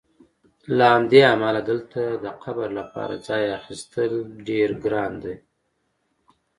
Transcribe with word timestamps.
له 0.77 0.85
همدې 0.93 1.21
امله 1.33 1.61
دلته 1.69 2.01
د 2.23 2.25
قبر 2.43 2.67
لپاره 2.79 3.15
ځای 3.27 3.43
اخیستل 3.59 4.11
ډېر 4.47 4.69
ګران 4.83 5.13
دي. 5.23 5.35